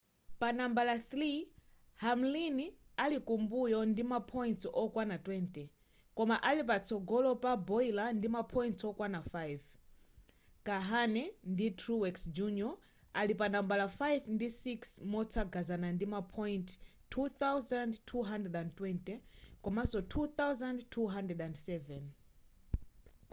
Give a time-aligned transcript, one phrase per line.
[0.39, 1.47] panambala 3
[2.03, 2.57] hamlin
[3.03, 5.63] ali kumbuyo ndi ma points okwana 20
[6.17, 9.59] koma ali patsogolo pa bowyer ndi ma points okwana 5
[10.67, 12.73] kahne ndi truex jr
[13.19, 13.97] ali panambala 5
[14.35, 16.67] ndi 6 motsagana ndima point
[17.13, 19.13] 2,220
[19.63, 22.03] komanso 2,207